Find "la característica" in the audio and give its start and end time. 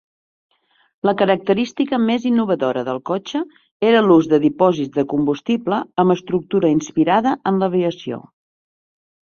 1.07-1.99